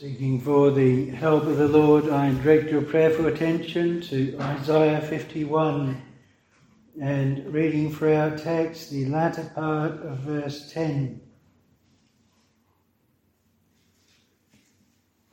[0.00, 6.00] Seeking for the help of the Lord, I direct your prayerful attention to Isaiah 51
[7.02, 11.20] and reading for our text the latter part of verse 10.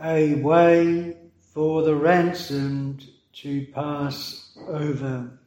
[0.04, 1.16] A way
[1.54, 3.06] for the ransomed
[3.36, 5.40] to pass over.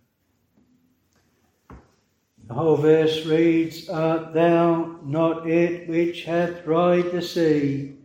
[2.46, 7.98] The whole verse reads, Art thou not it which hath dried the sea,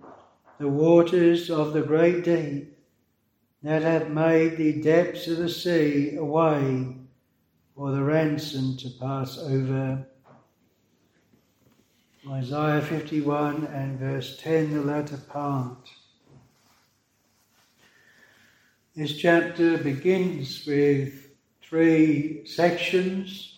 [0.57, 2.77] the waters of the great deep,
[3.63, 6.95] that have made the depths of the sea a way
[7.75, 10.05] for the ransom to pass over?
[12.29, 15.89] Isaiah 51 and verse 10, the latter part.
[18.95, 21.31] This chapter begins with
[21.61, 23.55] three sections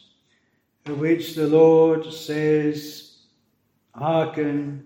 [0.86, 3.18] of which the Lord says,
[3.94, 4.86] Hearken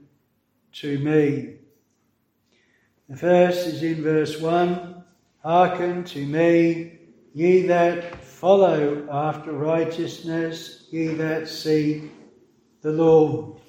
[0.74, 1.61] to me.
[3.12, 5.04] The first is in verse 1
[5.44, 6.98] Hearken to me,
[7.34, 12.10] ye that follow after righteousness, ye that seek
[12.82, 13.60] the Lord.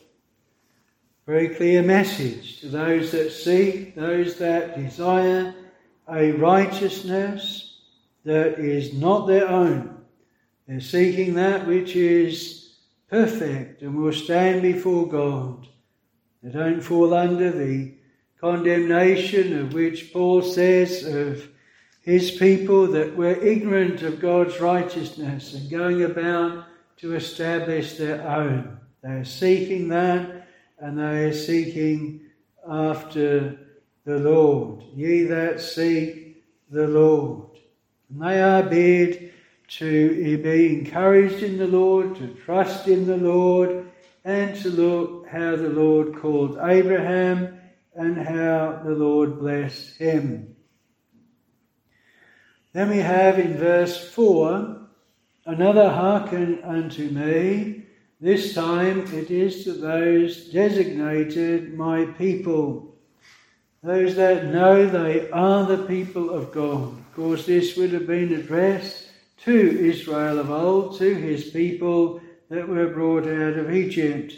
[1.26, 5.52] Very clear message to those that seek, those that desire
[6.08, 7.80] a righteousness
[8.24, 9.92] that is not their own
[10.68, 12.76] they're seeking that which is
[13.10, 15.66] perfect and will stand before God.
[16.42, 17.94] They don't fall under the
[18.42, 21.48] condemnation of which Paul says of
[22.00, 26.64] his people that were ignorant of God's righteousness and going about
[26.96, 28.80] to establish their own.
[29.02, 30.48] They are seeking that
[30.80, 32.22] and they are seeking
[32.68, 33.60] after
[34.04, 34.82] the Lord.
[34.92, 37.46] Ye that seek the Lord.
[38.10, 39.32] And they are bid
[39.78, 43.88] to be encouraged in the Lord, to trust in the Lord,
[44.24, 47.60] and to look how the Lord called Abraham
[47.94, 50.56] and how the Lord blessed him.
[52.72, 54.88] Then we have in verse 4
[55.44, 57.84] another hearken unto me.
[58.20, 62.96] This time it is to those designated my people,
[63.82, 66.96] those that know they are the people of God.
[66.96, 69.08] Of course, this would have been addressed
[69.44, 74.34] to Israel of old, to his people that were brought out of Egypt.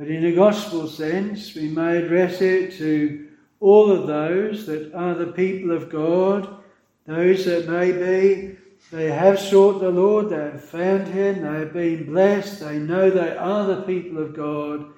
[0.00, 3.28] But in a gospel sense, we may address it to
[3.60, 6.56] all of those that are the people of God,
[7.04, 8.56] those that may be,
[8.90, 13.10] they have sought the Lord, they have found Him, they have been blessed, they know
[13.10, 14.90] they are the people of God.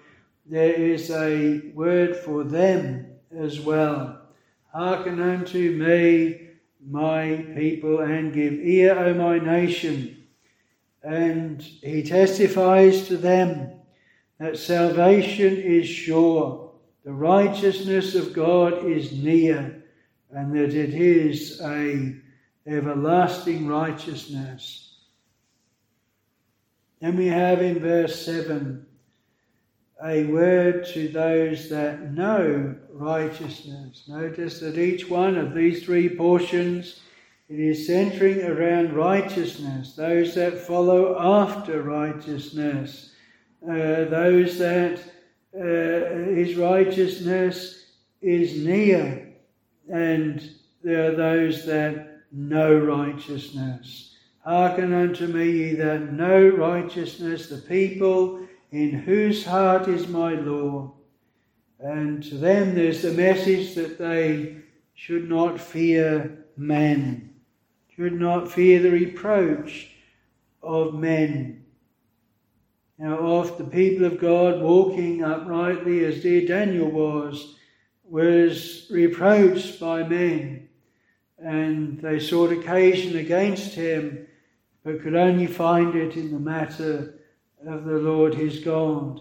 [0.46, 4.20] There is a word for them as well.
[4.72, 10.22] Hearken unto me, my people and give ear, O my nation.
[11.02, 13.81] And he testifies to them
[14.42, 16.72] that salvation is sure,
[17.04, 19.84] the righteousness of God is near,
[20.32, 22.16] and that it is a
[22.66, 24.96] everlasting righteousness.
[27.00, 28.84] Then we have in verse 7
[30.04, 34.02] a word to those that know righteousness.
[34.08, 37.00] Notice that each one of these three portions
[37.48, 43.11] it is centering around righteousness, those that follow after righteousness,
[43.68, 45.00] uh, those that
[45.54, 47.86] uh, his righteousness
[48.20, 49.32] is near,
[49.92, 50.50] and
[50.82, 54.16] there are those that know righteousness.
[54.44, 60.92] Hearken unto me, ye that know righteousness, the people in whose heart is my law.
[61.78, 64.56] And to them there's the message that they
[64.94, 67.34] should not fear men,
[67.94, 69.90] should not fear the reproach
[70.62, 71.61] of men.
[73.02, 77.56] Now, oft the people of God walking uprightly, as dear Daniel was,
[78.04, 80.68] was reproached by men,
[81.36, 84.28] and they sought occasion against him,
[84.84, 87.18] but could only find it in the matter
[87.66, 89.20] of the Lord his God.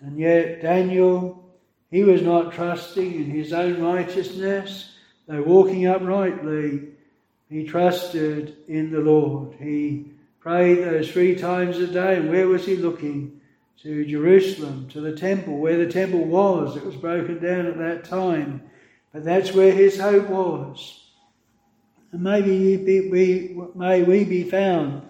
[0.00, 1.48] And yet, Daniel,
[1.92, 4.96] he was not trusting in his own righteousness,
[5.28, 6.88] though walking uprightly,
[7.48, 9.54] he trusted in the Lord.
[9.60, 10.15] He
[10.46, 12.18] prayed those three times a day.
[12.18, 13.40] And where was he looking?
[13.82, 16.76] To Jerusalem, to the temple, where the temple was.
[16.76, 18.62] It was broken down at that time.
[19.12, 21.10] But that's where his hope was.
[22.12, 22.76] And maybe
[23.10, 25.02] we, may we be found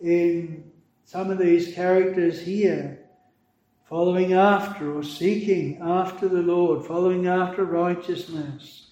[0.00, 0.70] in
[1.04, 3.00] some of these characters here
[3.88, 8.86] following after or seeking after the Lord, following after righteousness,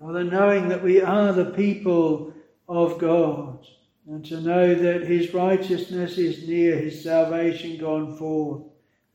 [0.00, 2.32] rather knowing that we are the people
[2.66, 3.66] of God,
[4.06, 8.62] and to know that His righteousness is near, His salvation gone forth,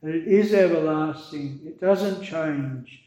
[0.02, 3.02] that it is everlasting, it doesn't change,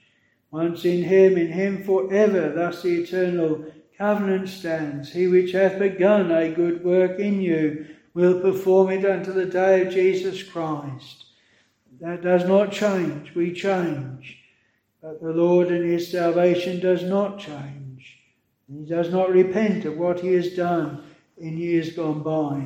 [0.52, 2.52] once in him, in him forever.
[2.54, 3.66] Thus the eternal
[3.98, 5.14] covenant stands.
[5.14, 9.86] He which hath begun a good work in you will perform it unto the day
[9.86, 11.26] of Jesus Christ.
[12.02, 13.34] That does not change.
[13.36, 14.40] We change.
[15.02, 18.20] But the Lord and his salvation does not change.
[18.68, 21.04] He does not repent of what he has done
[21.42, 22.66] in years gone by.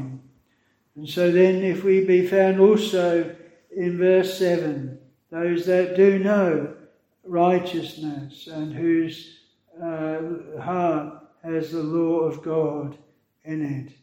[0.96, 3.36] And so then, if we be found also
[3.76, 4.98] in verse 7,
[5.32, 6.76] those that do know
[7.24, 9.40] righteousness and whose
[9.82, 10.22] uh,
[10.62, 12.98] heart has the law of God
[13.44, 13.94] in it.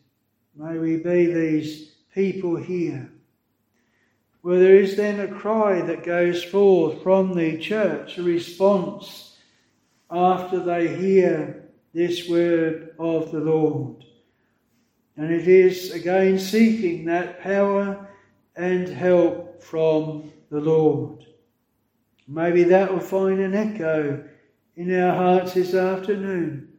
[0.55, 3.11] May we be these people here.
[4.43, 9.39] Well, there is then a cry that goes forth from the church, a response
[10.11, 14.05] after they hear this word of the Lord.
[15.23, 18.09] And it is again seeking that power
[18.57, 21.25] and help from the Lord.
[22.27, 24.25] Maybe that will find an echo
[24.75, 26.73] in our hearts this afternoon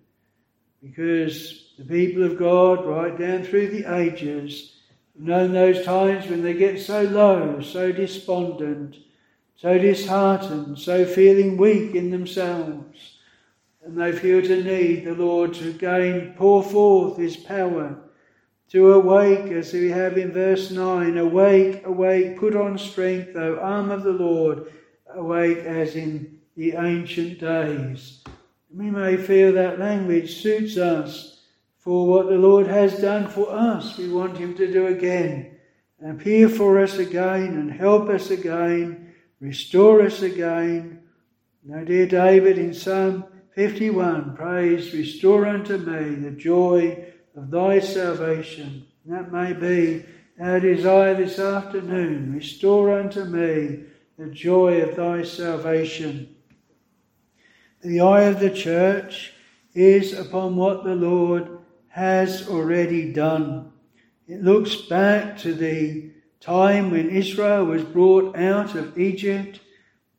[0.84, 4.76] because the people of God, right down through the ages,
[5.14, 8.98] have known those times when they get so low, so despondent,
[9.56, 13.20] so disheartened, so feeling weak in themselves,
[13.86, 18.03] and they feel to need the Lord to again pour forth His power
[18.74, 23.92] to awake, as we have in verse 9 Awake, awake, put on strength, O arm
[23.92, 24.66] of the Lord,
[25.14, 28.24] awake as in the ancient days.
[28.76, 31.44] We may feel that language suits us
[31.78, 33.96] for what the Lord has done for us.
[33.96, 35.56] We want Him to do again.
[36.04, 41.04] Appear for us again and help us again, restore us again.
[41.64, 48.86] Now, dear David in Psalm 51 prays, Restore unto me the joy of thy salvation.
[49.06, 50.06] That may be
[50.40, 52.34] our desire this afternoon.
[52.34, 53.84] Restore unto me
[54.18, 56.36] the joy of thy salvation.
[57.82, 59.34] The eye of the church
[59.74, 61.58] is upon what the Lord
[61.90, 63.72] has already done.
[64.28, 69.60] It looks back to the time when Israel was brought out of Egypt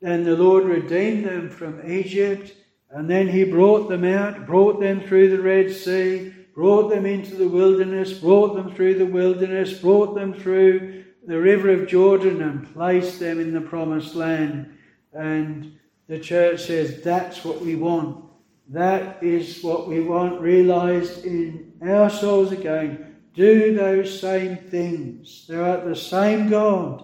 [0.01, 2.53] and the Lord redeemed them from Egypt
[2.91, 7.35] and then he brought them out, brought them through the Red Sea, brought them into
[7.35, 12.73] the wilderness, brought them through the wilderness, brought them through the river of Jordan and
[12.73, 14.77] placed them in the promised land.
[15.11, 18.23] And the church says that's what we want.
[18.69, 23.17] That is what we want realized in our souls again.
[23.33, 25.45] Do those same things.
[25.47, 27.03] They're at the same God.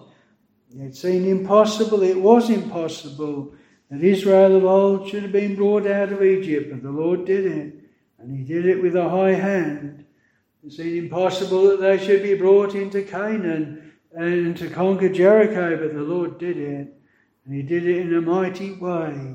[0.80, 3.54] It seemed impossible, it was impossible
[3.90, 7.44] that Israel of old should have been brought out of Egypt, but the Lord did
[7.44, 7.81] it.
[8.22, 10.04] And he did it with a high hand.
[10.64, 15.92] It seemed impossible that they should be brought into Canaan and to conquer Jericho, but
[15.92, 16.94] the Lord did it.
[17.44, 19.34] And he did it in a mighty way.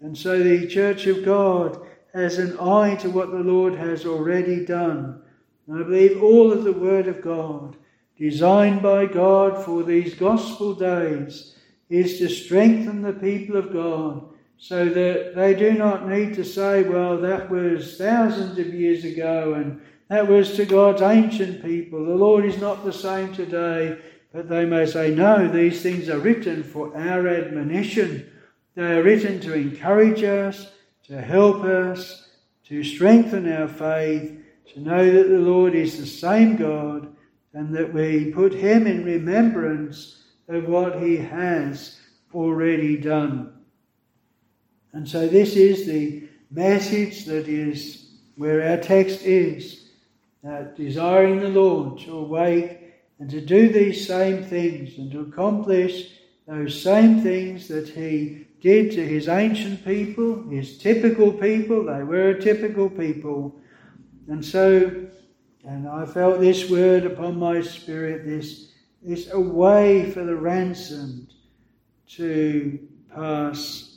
[0.00, 4.64] And so the church of God has an eye to what the Lord has already
[4.64, 5.20] done.
[5.66, 7.76] And I believe all of the Word of God,
[8.16, 11.56] designed by God for these gospel days,
[11.90, 16.82] is to strengthen the people of God so that they do not need to say,
[16.82, 22.04] well, that was thousands of years ago and that was to God's ancient people.
[22.04, 23.98] The Lord is not the same today.
[24.34, 28.28] But they may say, no, these things are written for our admonition.
[28.74, 30.72] They are written to encourage us,
[31.04, 32.30] to help us,
[32.64, 34.36] to strengthen our faith,
[34.72, 37.14] to know that the Lord is the same God
[37.52, 42.00] and that we put Him in remembrance of what He has
[42.34, 43.53] already done.
[44.94, 49.88] And so this is the message that is where our text is,
[50.44, 52.80] that desiring the Lord to awake
[53.18, 56.10] and to do these same things and to accomplish
[56.46, 61.86] those same things that he did to his ancient people, his typical people.
[61.86, 63.54] They were a typical people.
[64.28, 65.06] And so,
[65.66, 68.70] and I felt this word upon my spirit, this,
[69.02, 71.32] this away for the ransomed
[72.10, 72.78] to
[73.12, 73.93] pass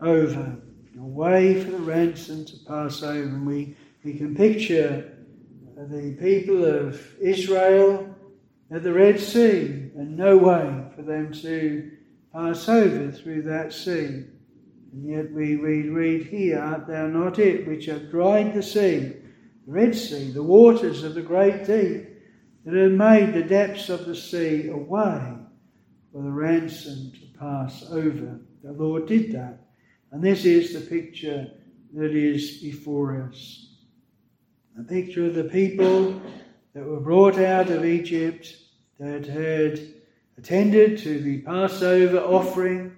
[0.00, 0.56] over,
[0.98, 3.22] a way for the ransom to pass over.
[3.22, 5.12] And we, we can picture
[5.76, 8.14] the people of Israel
[8.70, 11.92] at the Red Sea and no way for them to
[12.32, 14.24] pass over through that sea.
[14.92, 18.98] And yet we read, read here, Art thou not it which have dried the sea,
[19.66, 22.08] the Red Sea, the waters of the great deep,
[22.64, 25.36] that have made the depths of the sea a way
[26.12, 28.40] for the ransom to pass over?
[28.62, 29.65] The Lord did that.
[30.16, 31.46] And this is the picture
[31.92, 33.66] that is before us.
[34.80, 36.18] A picture of the people
[36.72, 38.56] that were brought out of Egypt,
[38.98, 39.78] that had
[40.38, 42.96] attended to the Passover offering,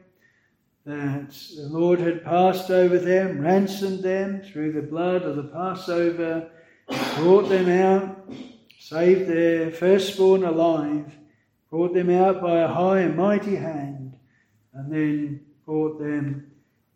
[0.87, 6.49] that the Lord had passed over them, ransomed them through the blood of the Passover,
[7.17, 8.33] brought them out,
[8.79, 11.13] saved their firstborn alive,
[11.69, 14.15] brought them out by a high and mighty hand,
[14.73, 16.48] and then brought them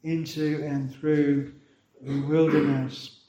[0.03, 1.53] into and through
[2.01, 3.21] the wilderness.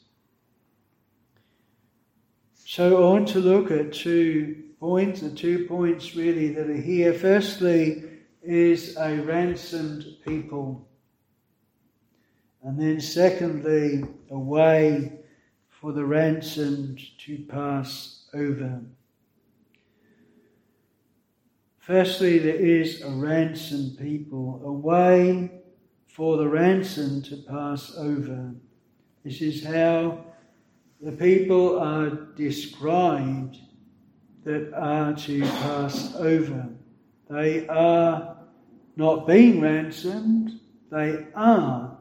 [2.66, 7.14] So I want to look at two points, the two points really that are here.
[7.14, 8.04] Firstly,
[8.42, 10.88] is a ransomed people.
[12.62, 15.14] And then secondly, a way
[15.70, 18.82] for the ransomed to pass over.
[21.78, 25.52] Firstly, there is a ransomed people, a way
[26.14, 28.54] for the ransom to pass over.
[29.26, 30.24] This is how
[31.02, 33.58] the people are described
[34.44, 36.70] that are to pass over.
[37.32, 38.38] They are
[38.96, 40.60] not being ransomed,
[40.92, 41.98] they are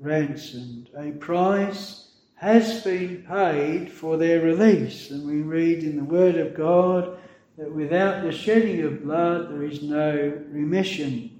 [0.00, 0.90] ransomed.
[0.98, 5.10] A price has been paid for their release.
[5.10, 7.18] And we read in the Word of God
[7.56, 11.35] that without the shedding of blood there is no remission.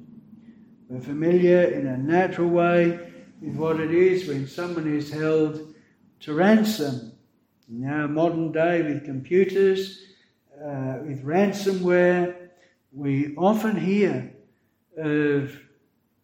[0.89, 3.01] We're familiar in a natural way
[3.41, 5.75] with what it is when someone is held
[6.21, 7.13] to ransom.
[7.69, 10.05] Now, modern day with computers,
[10.55, 12.37] uh, with ransomware,
[12.93, 14.33] we often hear
[14.97, 15.59] of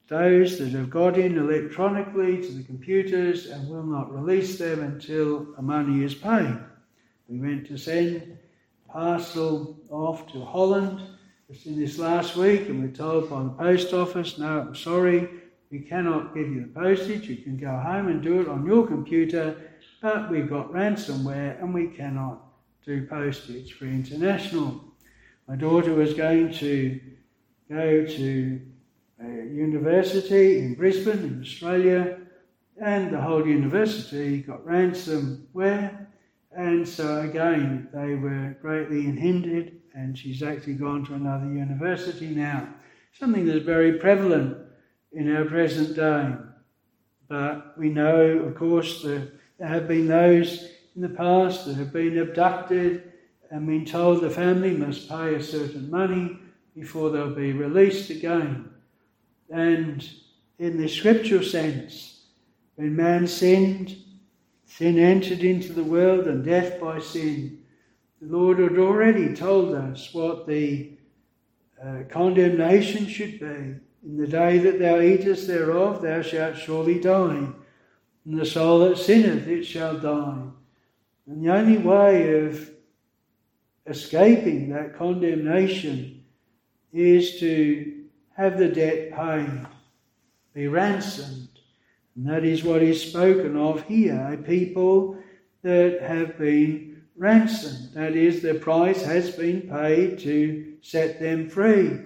[0.09, 5.55] those that have got in electronically to the computers and will not release them until
[5.57, 6.57] the money is paid.
[7.29, 8.39] We went to send
[8.89, 11.03] parcel off to Holland
[11.53, 15.29] just in this last week, and we're told by the post office, no, I'm sorry,
[15.71, 17.29] we cannot give you the postage.
[17.29, 19.61] You can go home and do it on your computer,
[20.01, 22.41] but we've got ransomware and we cannot
[22.87, 24.83] do postage for international.
[25.47, 26.99] My daughter was going to
[27.69, 28.61] go to
[29.23, 32.19] a university in Brisbane, in Australia,
[32.81, 36.07] and the whole university got ransomware.
[36.51, 42.69] And so again, they were greatly hindered and she's actually gone to another university now.
[43.19, 44.57] Something that's very prevalent
[45.13, 46.33] in our present day.
[47.29, 51.93] But we know, of course, that there have been those in the past that have
[51.93, 53.13] been abducted
[53.51, 56.39] and been told the family must pay a certain money
[56.75, 58.71] before they'll be released again.
[59.51, 60.09] And
[60.59, 62.25] in the scriptural sense,
[62.77, 63.97] when man sinned,
[64.65, 67.62] sin entered into the world and death by sin.
[68.23, 70.93] The Lord had already told us what the
[71.85, 73.75] uh, condemnation should be.
[74.05, 77.49] In the day that thou eatest thereof, thou shalt surely die.
[78.25, 80.45] And the soul that sinneth, it shall die.
[81.27, 82.71] And the only way of
[83.89, 86.23] escaping that condemnation
[86.93, 88.05] is to
[88.37, 89.67] have the debt paid,
[90.55, 91.49] be ransomed.
[92.15, 95.17] And that is what is spoken of here a people
[95.63, 97.91] that have been ransom.
[97.95, 101.99] That is, the price has been paid to set them free.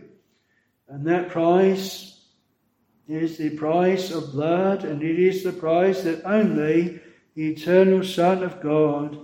[0.88, 2.20] And that price
[3.08, 7.00] is the price of blood, and it is the price that only
[7.34, 9.18] the eternal Son of God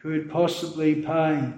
[0.00, 1.52] could possibly pay.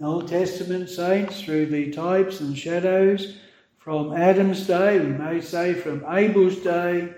[0.00, 3.38] Old Testament saints, through the types and shadows
[3.78, 7.12] from Adam's day, we may say from Abel's day,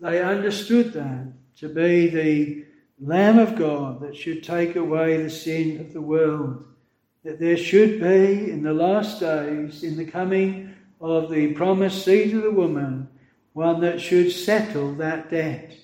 [0.00, 2.64] they understood that to be the
[3.04, 6.64] Lamb of God that should take away the sin of the world.
[7.24, 12.32] That there should be in the last days, in the coming of the promised seed
[12.32, 13.08] of the woman,
[13.54, 15.74] one that should settle that debt,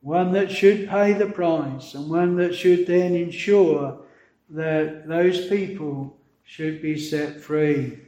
[0.00, 4.00] one that should pay the price, and one that should then ensure
[4.48, 7.98] that those people should be set free.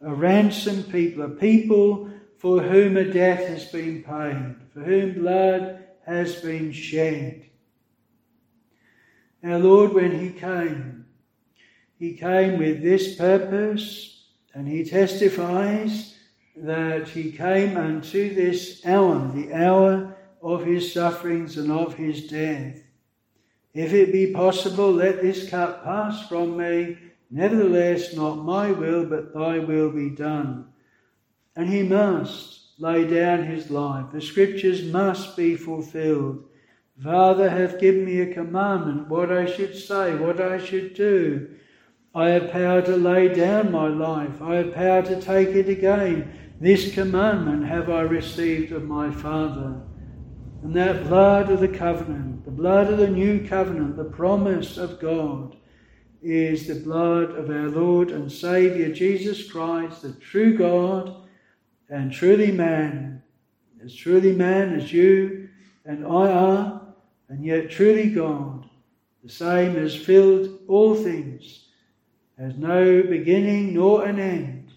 [0.00, 5.84] A ransomed people, a people for whom a debt has been paid, for whom blood
[6.04, 7.46] has been shed.
[9.44, 11.06] Our Lord, when He came,
[11.98, 14.24] He came with this purpose,
[14.54, 16.16] and He testifies
[16.56, 22.80] that He came unto this hour, the hour of His sufferings and of His death.
[23.74, 26.96] If it be possible, let this cup pass from me.
[27.30, 30.66] Nevertheless, not my will, but thy will be done.
[31.56, 34.06] And he must lay down his life.
[34.12, 36.44] The scriptures must be fulfilled.
[37.02, 41.50] Father hath given me a commandment, what I should say, what I should do.
[42.14, 44.40] I have power to lay down my life.
[44.40, 46.32] I have power to take it again.
[46.60, 49.80] This commandment have I received of my Father.
[50.62, 55.00] And that blood of the covenant, the blood of the new covenant, the promise of
[55.00, 55.56] God,
[56.22, 61.26] is the blood of our Lord and Saviour Jesus Christ, the true God
[61.90, 63.22] and truly man,
[63.84, 65.50] as truly man as you
[65.84, 66.83] and I are,
[67.28, 68.68] and yet truly God,
[69.22, 71.66] the same as filled all things,
[72.38, 74.72] has no beginning nor an end.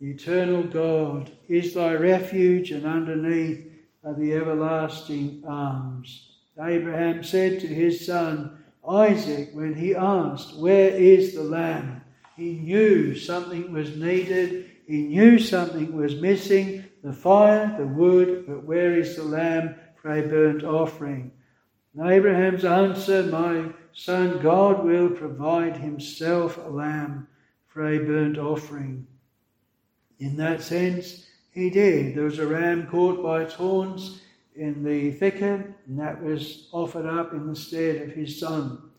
[0.00, 3.66] The eternal God is thy refuge, and underneath
[4.04, 6.28] are the everlasting arms.
[6.60, 12.02] Abraham said to his son Isaac when he asked, Where is the lamb?
[12.36, 18.64] He knew something was needed, he knew something was missing the fire, the wood, but
[18.64, 21.32] where is the lamb for a burnt offering?
[22.00, 27.28] Abraham's answer, My son, God will provide himself a lamb
[27.66, 29.06] for a burnt offering.
[30.18, 32.14] In that sense, he did.
[32.14, 34.22] There was a ram caught by its horns
[34.56, 38.90] in the thicket, and that was offered up in the stead of his son.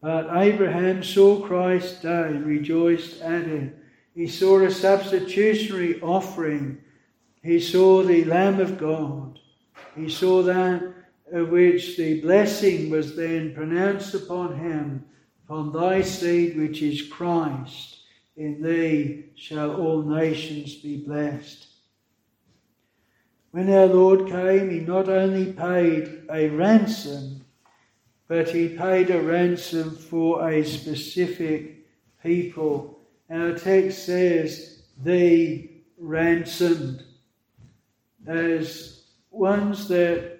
[0.00, 3.76] But Abraham saw Christ's day and rejoiced at it.
[4.14, 6.78] He saw a substitutionary offering.
[7.42, 9.38] He saw the Lamb of God.
[9.96, 10.97] He saw that
[11.32, 15.04] which the blessing was then pronounced upon him,
[15.44, 17.98] upon thy seed, which is Christ.
[18.36, 21.66] In thee shall all nations be blessed.
[23.50, 27.44] When our Lord came, he not only paid a ransom,
[28.28, 31.86] but he paid a ransom for a specific
[32.22, 33.00] people.
[33.30, 37.02] Our text says, the ransomed,
[38.26, 40.37] as ones that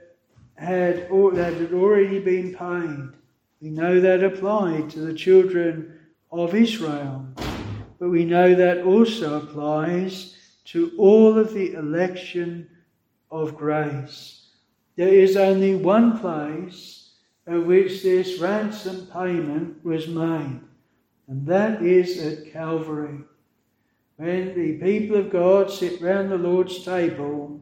[0.58, 3.16] had, that had already been paid.
[3.60, 5.98] We know that applied to the children
[6.30, 7.26] of Israel,
[7.98, 10.36] but we know that also applies
[10.66, 12.68] to all of the election
[13.30, 14.48] of grace.
[14.96, 17.12] There is only one place
[17.46, 20.60] at which this ransom payment was made,
[21.28, 23.20] and that is at Calvary.
[24.16, 27.60] When the people of God sit round the Lord's table,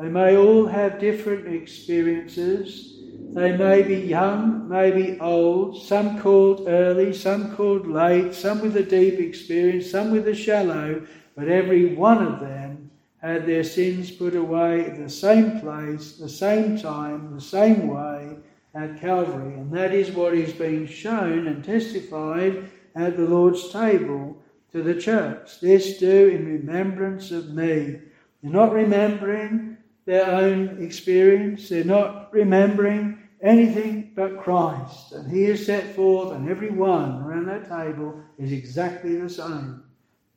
[0.00, 2.96] they may all have different experiences.
[3.34, 8.76] They may be young, may be old, some called early, some called late, some with
[8.76, 14.10] a deep experience, some with a shallow, but every one of them had their sins
[14.10, 18.36] put away at the same place, the same time, the same way
[18.74, 19.54] at Calvary.
[19.54, 24.98] And that is what is being shown and testified at the Lord's table to the
[24.98, 25.60] church.
[25.60, 28.00] This do in remembrance of me.
[28.42, 29.69] They're not remembering
[30.10, 35.12] their own experience, they're not remembering anything but Christ.
[35.12, 39.84] And He is set forth, and every one around that table is exactly the same.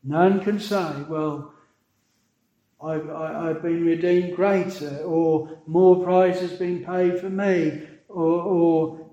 [0.03, 1.53] None can say, well,
[2.83, 8.41] I've, I, have been redeemed greater, or more price has been paid for me, or,
[8.41, 9.09] or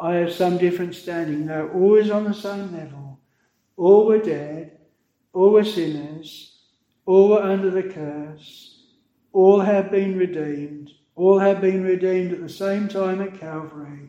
[0.00, 1.46] I have some different standing.
[1.46, 3.18] They're always on the same level.
[3.76, 4.78] All were dead,
[5.32, 6.56] all were sinners,
[7.06, 8.73] all were under the curse,
[9.34, 14.08] all have been redeemed, all have been redeemed at the same time at Calvary.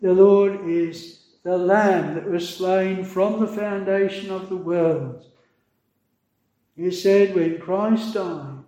[0.00, 5.26] The Lord is the Lamb that was slain from the foundation of the world
[6.76, 8.64] he said, when Christ died,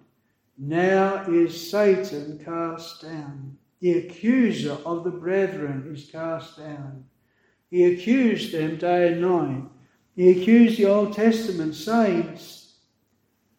[0.58, 3.56] now is Satan cast down.
[3.80, 7.04] The accuser of the brethren is cast down.
[7.70, 9.64] He accused them day and night.
[10.14, 12.76] He accused the Old Testament saints.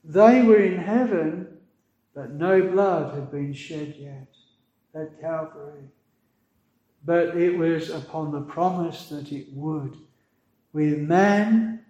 [0.03, 1.44] They were in heaven,
[2.15, 4.27] but no blood had been shed yet
[4.95, 5.83] at Calvary.
[7.03, 9.97] But it was upon the promise that it would.
[10.73, 11.81] With man,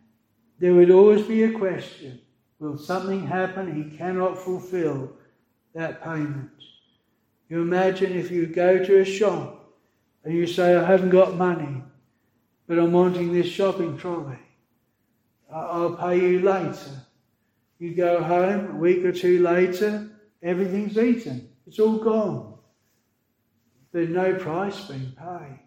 [0.60, 2.20] there would always be a question
[2.60, 5.12] Will something happen he cannot fulfill
[5.74, 6.50] that payment?
[7.50, 9.74] You imagine if you go to a shop
[10.24, 11.84] and you say, I haven't got money,
[12.66, 14.40] but I'm wanting this shopping trolley.
[15.54, 17.06] I'll pay you later.
[17.78, 20.10] You go home a week or two later,
[20.44, 21.50] everything's eaten.
[21.68, 22.54] It's all gone.
[23.92, 25.60] There's no price being paid.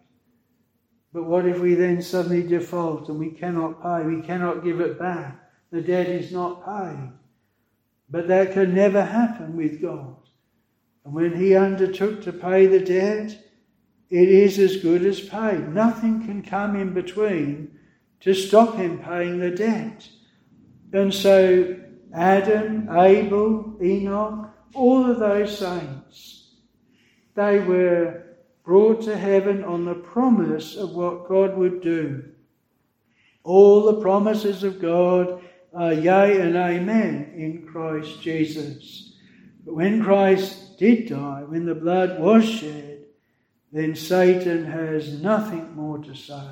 [1.11, 4.05] But what if we then suddenly default and we cannot pay?
[4.05, 7.11] We cannot give it back the debt is not paid.
[8.09, 10.15] But that can never happen with God.
[11.05, 13.37] And when He undertook to pay the debt,
[14.09, 15.69] it is as good as paid.
[15.69, 17.77] Nothing can come in between
[18.21, 20.07] to stop Him paying the debt.
[20.91, 21.77] And so,
[22.13, 26.55] Adam, Abel, Enoch, all of those saints,
[27.35, 28.23] they were
[28.63, 32.23] brought to heaven on the promise of what God would do.
[33.43, 35.41] All the promises of God
[35.73, 39.15] are yea and amen in Christ Jesus.
[39.65, 43.05] But when Christ did die, when the blood was shed,
[43.71, 46.49] then Satan has nothing more to say.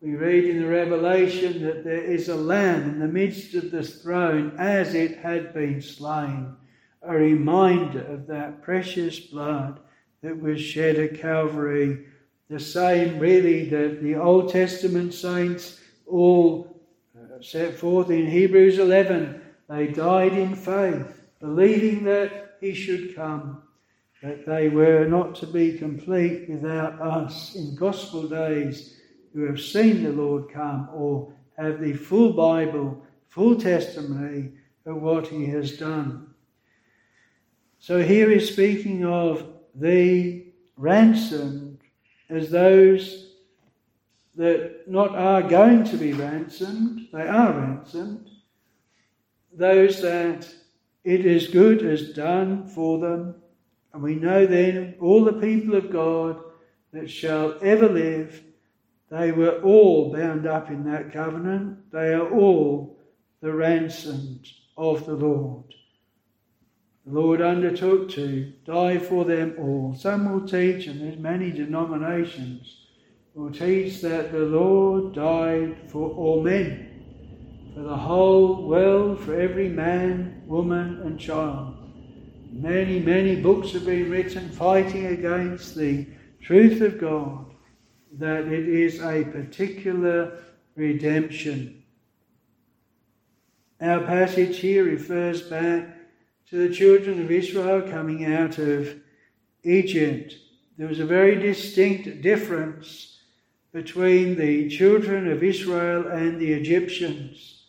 [0.00, 4.02] we read in the Revelation that there is a lamb in the midst of this
[4.02, 6.56] throne as it had been slain,
[7.02, 9.80] a reminder of that precious blood
[10.22, 12.06] that was shed at Calvary.
[12.48, 16.82] The same, really, that the Old Testament saints all
[17.16, 19.40] uh, set forth in Hebrews 11.
[19.68, 23.62] They died in faith, believing that he should come,
[24.22, 29.00] that they were not to be complete without us in gospel days
[29.32, 34.50] who have seen the Lord come or have the full Bible, full testimony
[34.84, 36.29] of what he has done.
[37.80, 41.80] So here is speaking of the ransomed
[42.28, 43.34] as those
[44.36, 48.30] that not are going to be ransomed, they are ransomed,
[49.52, 50.48] those that
[51.02, 53.34] it is good is done for them.
[53.92, 56.40] And we know then all the people of God
[56.92, 58.42] that shall ever live
[59.10, 61.90] they were all bound up in that covenant.
[61.90, 62.96] They are all
[63.40, 65.74] the ransomed of the Lord.
[67.06, 69.94] The Lord undertook to die for them all.
[69.98, 72.86] Some will teach, and there's many denominations,
[73.34, 79.68] will teach that the Lord died for all men, for the whole world, for every
[79.68, 81.76] man, woman, and child.
[82.52, 86.06] Many, many books have been written fighting against the
[86.42, 87.46] truth of God
[88.18, 90.38] that it is a particular
[90.74, 91.82] redemption.
[93.80, 95.99] Our passage here refers back
[96.50, 99.00] to the children of Israel coming out of
[99.62, 100.34] Egypt.
[100.76, 103.18] There was a very distinct difference
[103.72, 107.66] between the children of Israel and the Egyptians.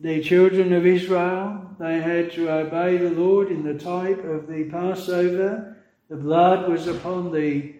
[0.00, 4.64] The children of Israel, they had to obey the Lord in the type of the
[4.64, 5.76] Passover.
[6.10, 7.74] The blood was upon the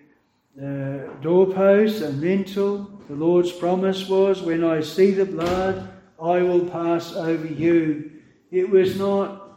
[0.56, 2.90] the doorpost and lintel.
[3.08, 5.88] The Lord's promise was, When I see the blood,
[6.20, 8.10] I will pass over you.
[8.50, 9.49] It was not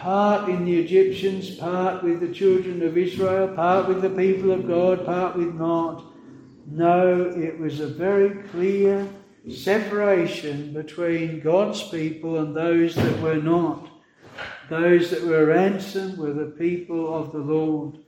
[0.00, 4.66] part in the Egyptians, part with the children of Israel, part with the people of
[4.66, 6.02] God, part with not.
[6.66, 9.06] No, it was a very clear
[9.50, 13.90] separation between God's people and those that were not.
[14.70, 17.98] Those that were ransomed were the people of the Lord.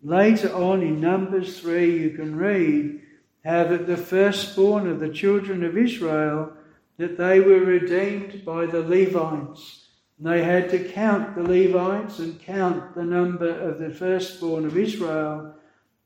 [0.00, 3.00] Later on in Numbers 3, you can read
[3.44, 6.52] how that the firstborn of the children of Israel,
[6.98, 9.81] that they were redeemed by the Levites.
[10.22, 14.78] And they had to count the Levites and count the number of the firstborn of
[14.78, 15.52] Israel.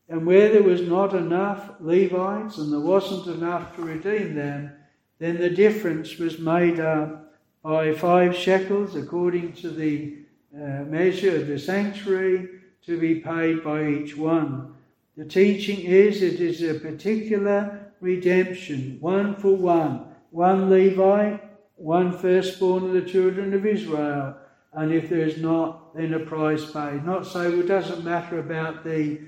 [0.09, 4.73] And where there was not enough Levites and there wasn't enough to redeem them,
[5.19, 10.17] then the difference was made up by five shekels according to the
[10.55, 12.49] uh, measure of the sanctuary
[12.87, 14.73] to be paid by each one.
[15.19, 21.46] The teaching is it is a particular redemption, one for one, one Levite,
[21.77, 24.37] one firstborn of the children of Israel.
[24.73, 27.05] And if there is not, then a price paid.
[27.05, 29.21] Not so it doesn't matter about the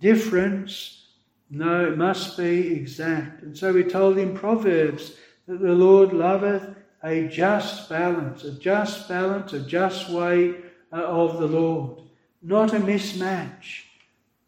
[0.00, 1.06] difference.
[1.50, 3.42] No, it must be exact.
[3.42, 5.14] And so we're told in Proverbs
[5.46, 10.56] that the Lord loveth a just balance, a just balance, a just way
[10.92, 12.00] uh, of the Lord
[12.46, 13.82] not a mismatch.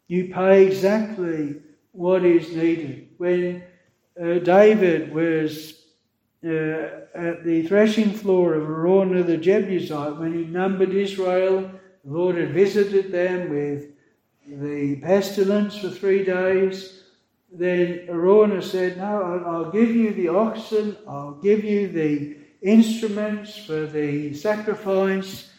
[0.07, 1.57] You pay exactly
[1.91, 3.09] what is needed.
[3.17, 3.61] When
[4.19, 5.78] uh, David was
[6.45, 6.49] uh,
[7.13, 11.69] at the threshing floor of Araunah the Jebusite, when he numbered Israel,
[12.05, 13.91] the Lord had visited them with
[14.47, 17.03] the pestilence for three days.
[17.51, 23.85] Then Araunah said, No, I'll give you the oxen, I'll give you the instruments for
[23.85, 25.51] the sacrifice,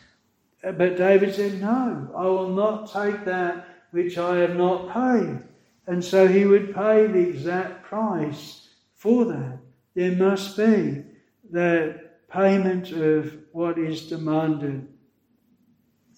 [0.62, 5.44] but David said, No, I will not take that which I have not paid.
[5.86, 9.59] And so he would pay the exact price for that.
[9.94, 11.03] There must be
[11.50, 12.00] the
[12.31, 14.87] payment of what is demanded.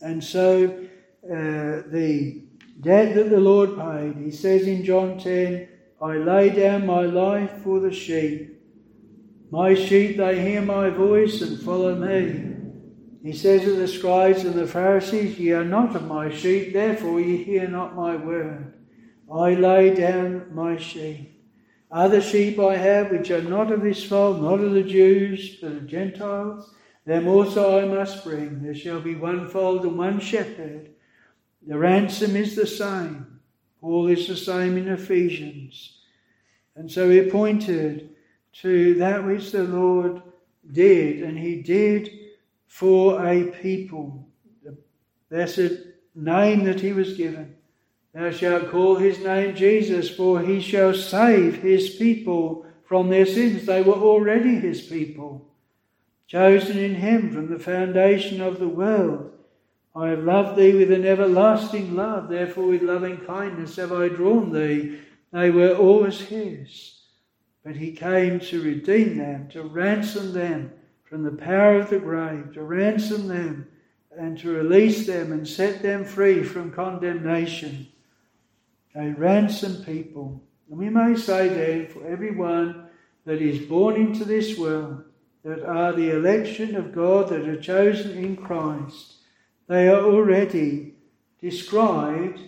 [0.01, 0.65] And so
[1.25, 2.43] uh, the
[2.81, 5.69] debt that the Lord paid, he says in John 10,
[6.03, 8.61] I lay down my life for the sheep.
[9.51, 12.53] My sheep, they hear my voice and follow me.
[13.23, 17.21] He says to the scribes and the Pharisees, Ye are not of my sheep, therefore
[17.21, 18.75] ye hear not my word.
[19.33, 21.32] I lay down my sheep.
[21.93, 25.73] Other sheep I have which are not of this fold, not of the Jews, but
[25.73, 26.75] of Gentiles.
[27.05, 28.63] Them also I must bring.
[28.63, 30.89] There shall be one fold and one shepherd.
[31.67, 33.41] The ransom is the same.
[33.81, 35.99] Paul is the same in Ephesians.
[36.77, 38.11] And so he pointed
[38.55, 40.23] to that which the Lord
[40.71, 42.11] did, and he did
[42.69, 44.27] for a people.
[44.63, 44.77] The
[45.29, 45.73] blessed
[46.15, 47.57] name that he was given,
[48.15, 53.65] Thou shalt call his name Jesus, for he shall save his people from their sins.
[53.65, 55.49] They were already his people,
[56.27, 59.33] chosen in him from the foundation of the world.
[59.97, 64.53] I have loved thee with an everlasting love, therefore with loving kindness have I drawn
[64.53, 64.99] thee.
[65.33, 66.99] They were always his.
[67.65, 70.73] But he came to redeem them, to ransom them
[71.05, 73.69] from the power of the grave, to ransom them
[74.19, 77.89] and to release them and set them free from condemnation.
[78.95, 80.43] A ransom people.
[80.69, 82.89] And we may say then, for everyone
[83.25, 85.05] that is born into this world,
[85.45, 89.15] that are the election of God, that are chosen in Christ,
[89.67, 90.95] they are already
[91.41, 92.41] described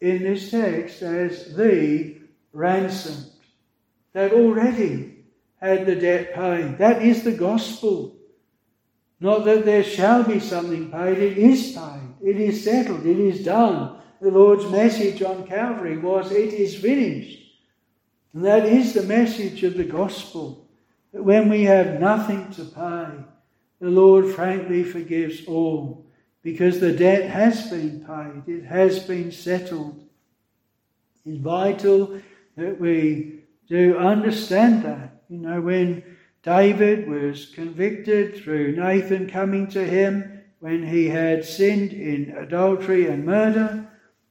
[0.00, 2.16] in this text as the
[2.52, 3.30] ransomed.
[4.12, 5.24] They've already
[5.60, 6.78] had the debt paid.
[6.78, 8.16] That is the gospel.
[9.20, 13.44] Not that there shall be something paid, it is paid, it is settled, it is
[13.44, 13.98] done.
[14.20, 17.38] The Lord's message on Calvary was, It is finished.
[18.34, 20.68] And that is the message of the gospel.
[21.12, 23.24] That when we have nothing to pay,
[23.80, 26.06] the Lord frankly forgives all
[26.42, 30.06] because the debt has been paid, it has been settled.
[31.26, 32.20] It's vital
[32.56, 35.22] that we do understand that.
[35.28, 36.02] You know, when
[36.42, 43.24] David was convicted through Nathan coming to him when he had sinned in adultery and
[43.24, 43.86] murder.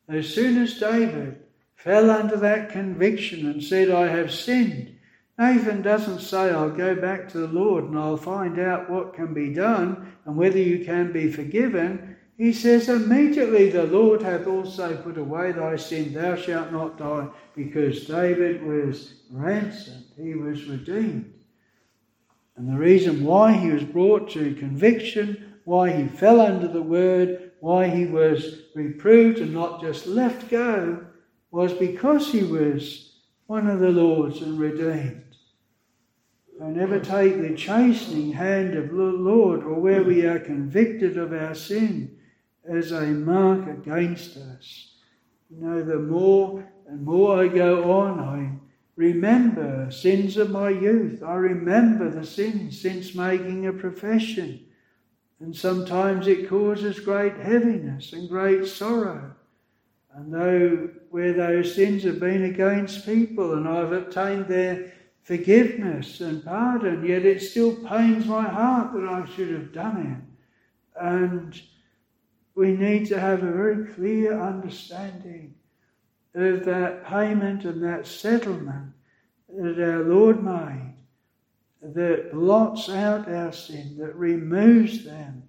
[0.09, 1.37] As soon as David
[1.75, 4.95] fell under that conviction and said, I have sinned,
[5.37, 9.33] Nathan doesn't say, I'll go back to the Lord and I'll find out what can
[9.33, 12.17] be done and whether you can be forgiven.
[12.37, 17.27] He says, Immediately the Lord hath also put away thy sin, thou shalt not die,
[17.55, 21.33] because David was ransomed, he was redeemed.
[22.57, 27.48] And the reason why he was brought to conviction, why he fell under the word,
[27.59, 31.05] why he was reproved and not just left go,
[31.51, 33.15] was because he was
[33.47, 35.29] one of the Lord's and redeemed.
[36.61, 41.31] I never take the chastening hand of the Lord or where we are convicted of
[41.31, 42.17] our sin
[42.69, 44.95] as a mark against us.
[45.49, 48.59] You know, the more and more I go on, I
[48.95, 51.23] remember sins of my youth.
[51.23, 54.65] I remember the sins since making a profession.
[55.39, 59.33] And sometimes it causes great heaviness and great sorrow.
[60.13, 64.91] And though where those sins have been against people and I've obtained their
[65.23, 70.25] forgiveness and pardon, yet it still pains my heart that I should have done
[70.97, 71.01] it.
[71.01, 71.61] And
[72.55, 75.55] we need to have a very clear understanding
[76.35, 78.93] of that payment and that settlement
[79.47, 80.88] that our Lord made
[81.81, 85.43] that blots out our sin, that removes them,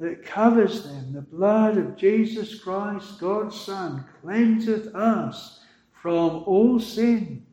[0.00, 1.12] that covers them.
[1.12, 5.60] The blood of Jesus Christ, God's Son, cleanseth us
[5.92, 7.44] from all sin.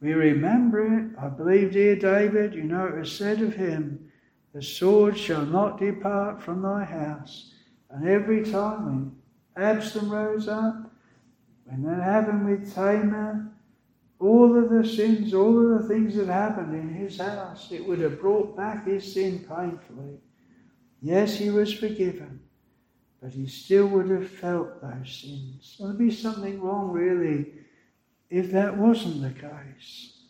[0.00, 1.10] We remember it.
[1.18, 4.10] I believe, dear David, you know it was said of him,
[4.52, 7.52] the sword shall not depart from thy house.
[7.90, 9.16] And every time when
[9.56, 10.90] Absalom rose up,
[11.64, 13.50] when that happened with Tamar,
[14.24, 17.98] all of the sins, all of the things that happened in his house, it would
[18.00, 20.18] have brought back his sin painfully.
[21.02, 22.40] Yes, he was forgiven,
[23.20, 25.76] but he still would have felt those sins.
[25.78, 27.52] There'd be something wrong, really,
[28.30, 30.22] if that wasn't the case.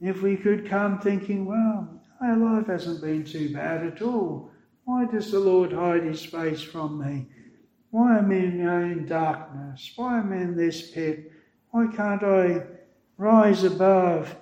[0.00, 4.50] If we could come thinking, well, our life hasn't been too bad at all.
[4.84, 7.26] Why does the Lord hide his face from me?
[7.90, 9.92] Why am I in darkness?
[9.96, 11.32] Why am I in this pit?
[11.70, 12.62] Why can't I
[13.16, 14.34] rise above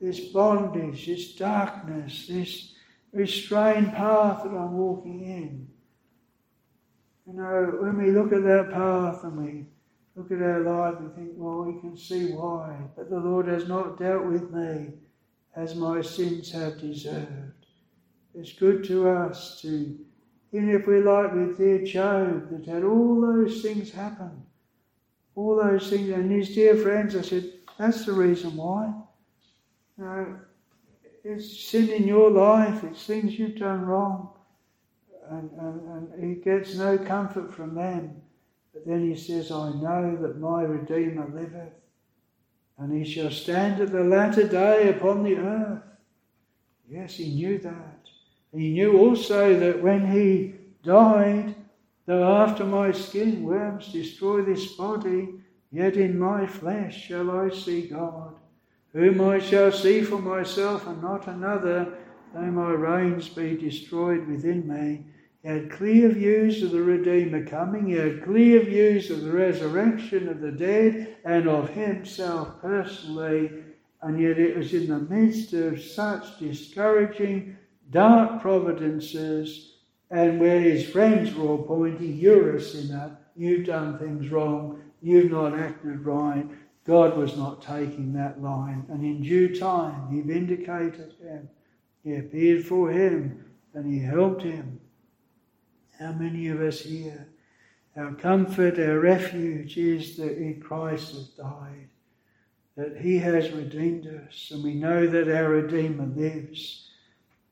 [0.00, 2.74] this bondage, this darkness, this
[3.12, 5.68] restrained path that I'm walking in?
[7.26, 9.66] You know, when we look at that path and we
[10.16, 12.76] look at our life, we think, well, we can see why.
[12.96, 14.94] But the Lord has not dealt with me
[15.54, 17.66] as my sins have deserved.
[18.34, 19.98] It's good to us to
[20.52, 24.42] even if we're like with dear Job, that had all those things happen,
[25.34, 28.92] all those things, and his dear friends, I said, that's the reason why.
[29.96, 30.36] You know,
[31.24, 34.30] it's sin in your life, it's things you've done wrong.
[35.30, 38.22] And, and, and he gets no comfort from them.
[38.72, 41.72] But then he says, I know that my Redeemer liveth,
[42.78, 45.82] and he shall stand at the latter day upon the earth.
[46.88, 48.08] Yes, he knew that.
[48.52, 51.54] He knew also that when he died,
[52.06, 55.28] though after my skin worms destroy this body,
[55.70, 58.34] yet in my flesh shall I see God,
[58.92, 61.98] whom I shall see for myself and not another,
[62.34, 65.04] though my reins be destroyed within me.
[65.42, 67.86] He had clear views of the Redeemer coming.
[67.86, 73.50] He had clear views of the resurrection of the dead and of himself personally.
[74.02, 77.56] And yet it was in the midst of such discouraging,
[77.90, 79.78] dark providences
[80.10, 83.18] and where his friends were all pointing, You're a sinner.
[83.36, 84.82] You've done things wrong.
[85.00, 86.46] You've not acted right.
[86.84, 88.86] God was not taking that line.
[88.88, 91.48] And in due time, he vindicated him.
[92.02, 94.80] He appeared for him and he helped him.
[95.98, 97.28] How many of us here,
[97.96, 101.88] our comfort, our refuge is that in Christ has died,
[102.76, 106.90] that He has redeemed us, and we know that our Redeemer lives.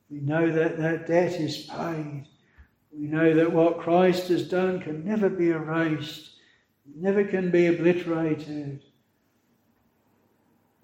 [0.09, 2.27] We know that that debt is paid.
[2.97, 6.36] We know that what Christ has done can never be erased,
[6.95, 8.83] never can be obliterated.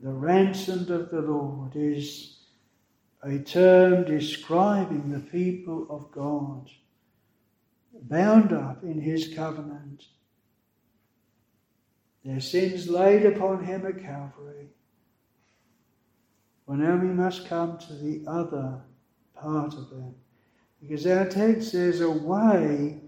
[0.00, 2.38] The ransomed of the Lord is
[3.22, 6.68] a term describing the people of God
[7.94, 10.04] bound up in his covenant.
[12.24, 14.68] Their sins laid upon him at Calvary.
[16.66, 18.80] Well, now we must come to the other
[19.34, 20.14] part of it.
[20.80, 23.01] Because our text says a way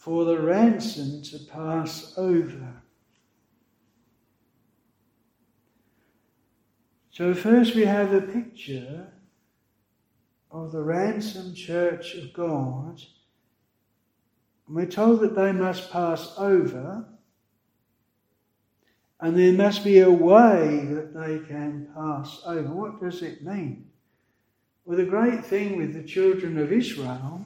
[0.00, 2.72] for the ransom to pass over.
[7.10, 9.08] So, first we have the picture
[10.50, 13.02] of the ransomed church of God
[14.66, 17.04] and we're told that they must pass over,
[19.20, 22.72] and there must be a way that they can pass over.
[22.72, 23.90] What does it mean?
[24.86, 27.44] Well, the great thing with the children of Israel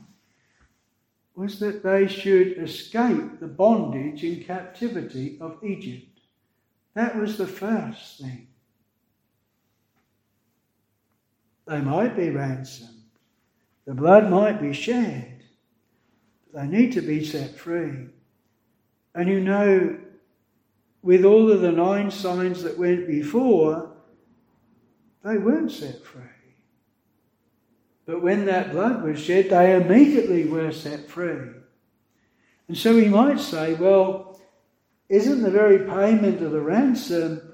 [1.34, 6.20] was that they should escape the bondage and captivity of Egypt.
[6.94, 8.48] That was the first thing.
[11.66, 12.90] They might be ransomed,
[13.86, 15.42] the blood might be shed,
[16.52, 18.06] they need to be set free.
[19.14, 19.98] And you know,
[21.02, 23.92] with all of the nine signs that went before,
[25.24, 26.22] they weren't set free.
[28.06, 31.50] But when that blood was shed, they immediately were set free.
[32.68, 34.40] And so we might say, well,
[35.08, 37.50] isn't the very payment of the ransom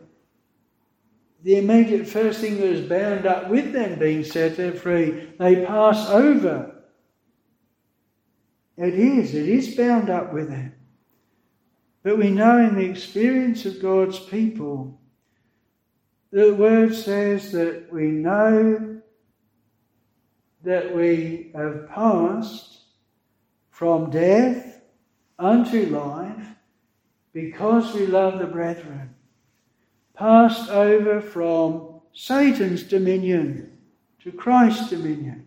[1.43, 5.33] the immediate first thing that is bound up with them being set free?
[5.39, 6.81] They pass over
[8.81, 10.73] it is, it is bound up with them.
[12.03, 14.99] But we know in the experience of God's people,
[16.33, 18.89] the word says that we know
[20.62, 22.81] that we have passed
[23.70, 24.83] from death
[25.38, 26.46] unto life
[27.33, 29.14] because we love the brethren.
[30.14, 33.79] Passed over from Satan's dominion
[34.23, 35.46] to Christ's dominion,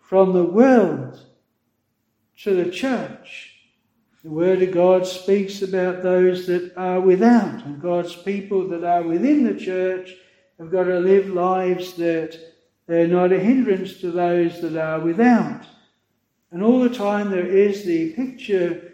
[0.00, 1.20] from the world
[2.38, 3.50] to the church.
[4.24, 9.02] The Word of God speaks about those that are without, and God's people that are
[9.02, 10.14] within the church
[10.58, 12.51] have got to live lives that
[12.86, 15.64] they're not a hindrance to those that are without.
[16.50, 18.92] And all the time there is the picture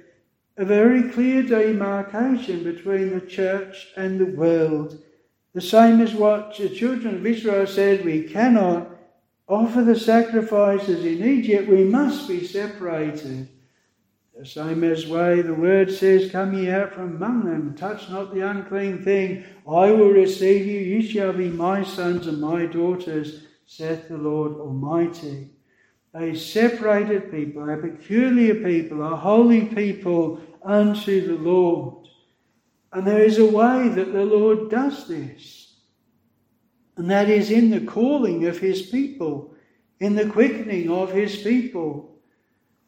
[0.57, 5.01] a very clear demarcation between the church and the world.
[5.55, 8.90] The same as what the children of Israel said we cannot
[9.48, 13.48] offer the sacrifices in Egypt, we must be separated.
[14.38, 18.35] The same as way the word says, Come ye out from among them, touch not
[18.35, 19.44] the unclean thing.
[19.66, 24.54] I will receive you, you shall be my sons and my daughters, saith the Lord
[24.54, 25.50] Almighty.
[26.14, 32.09] A separated people, a peculiar people, a holy people unto the Lord.
[32.94, 35.74] And there is a way that the Lord does this
[36.96, 39.54] and that is in the calling of his people,
[40.00, 42.18] in the quickening of his people.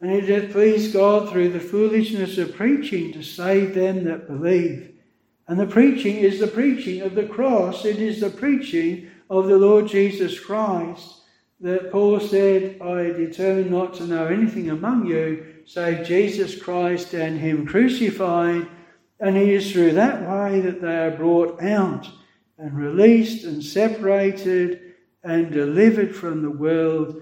[0.01, 4.95] And it hath pleased God through the foolishness of preaching to save them that believe.
[5.47, 9.57] And the preaching is the preaching of the cross, it is the preaching of the
[9.57, 11.21] Lord Jesus Christ.
[11.61, 17.39] That Paul said, I determined not to know anything among you save Jesus Christ and
[17.39, 18.67] Him crucified.
[19.21, 22.09] And it is through that way that they are brought out
[22.57, 27.21] and released and separated and delivered from the world.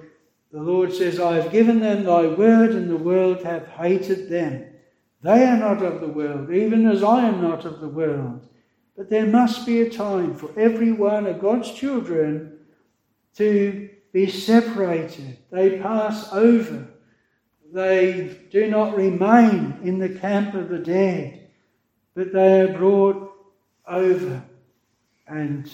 [0.51, 4.65] The Lord says, I have given them thy word, and the world hath hated them.
[5.21, 8.48] They are not of the world, even as I am not of the world.
[8.99, 12.59] But there must be a time for every one of God's children
[13.35, 15.37] to be separated.
[15.49, 16.85] They pass over.
[17.71, 21.47] They do not remain in the camp of the dead,
[22.13, 23.31] but they are brought
[23.87, 24.43] over.
[25.27, 25.71] And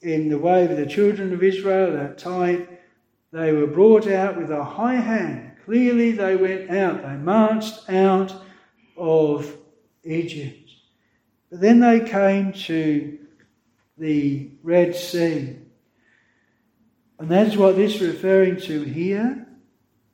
[0.00, 2.68] in the way of the children of Israel at that time,
[3.32, 7.02] they were brought out with a high hand, clearly they went out.
[7.02, 8.32] They marched out
[8.96, 9.52] of
[10.04, 10.67] Egypt.
[11.50, 13.18] But then they came to
[13.96, 15.56] the Red Sea.
[17.18, 19.46] And that's what this is referring to here.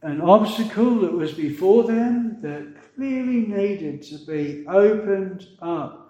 [0.03, 6.01] An obstacle that was before them that clearly needed to be opened up.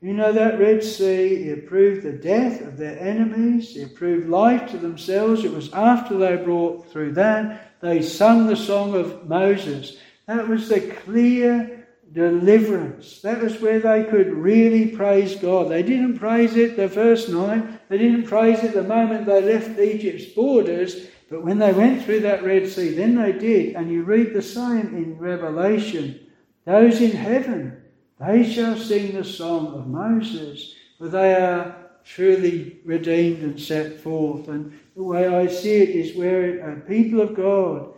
[0.00, 4.68] You know, that Red Sea, it proved the death of their enemies, it proved life
[4.72, 5.44] to themselves.
[5.44, 9.98] It was after they brought through that, they sung the song of Moses.
[10.26, 11.81] That was the clear
[12.12, 13.20] deliverance.
[13.22, 15.70] That was where they could really praise God.
[15.70, 19.78] They didn't praise it the first night, they didn't praise it the moment they left
[19.78, 23.74] Egypt's borders, but when they went through that Red Sea, then they did.
[23.74, 26.20] And you read the same in Revelation.
[26.66, 27.82] Those in heaven,
[28.20, 34.48] they shall sing the song of Moses, for they are truly redeemed and set forth.
[34.48, 37.94] And the way I see it is where a people of God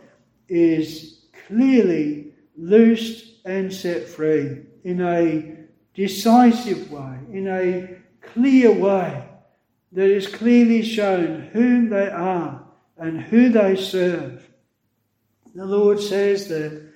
[0.49, 5.57] is clearly loosed and set free in a
[5.95, 9.29] decisive way, in a clear way
[9.93, 12.65] that is clearly shown whom they are
[12.97, 14.49] and who they serve.
[15.55, 16.93] The Lord says that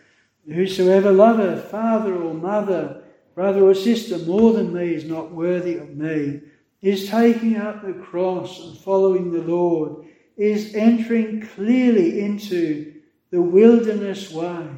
[0.47, 5.97] whosoever loveth father or mother, brother or sister more than me is not worthy of
[5.97, 6.41] me,
[6.83, 12.95] is taking up the cross and following the Lord, is entering clearly into
[13.31, 14.69] the wilderness way,